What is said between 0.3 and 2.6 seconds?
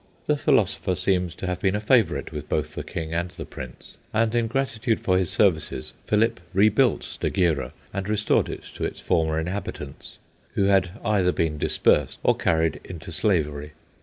philosopher seems to have been a favourite with